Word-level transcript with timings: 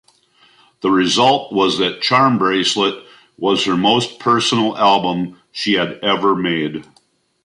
The 0.79 0.89
result 0.89 1.53
was 1.53 1.77
that 1.77 2.01
"Charmbracelet" 2.01 3.03
was 3.37 3.65
her 3.65 3.77
"most 3.77 4.17
personal 4.17 4.75
album" 4.75 5.39
she 5.51 5.73
had 5.73 5.99
ever 6.01 6.33
made. 6.33 6.87